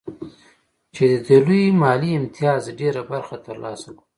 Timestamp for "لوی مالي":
1.45-2.11